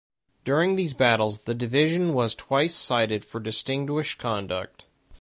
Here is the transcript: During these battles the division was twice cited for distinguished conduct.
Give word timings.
During 0.43 0.77
these 0.77 0.95
battles 0.95 1.43
the 1.43 1.53
division 1.53 2.15
was 2.15 2.33
twice 2.33 2.73
cited 2.73 3.23
for 3.23 3.39
distinguished 3.39 4.17
conduct. 4.17 4.87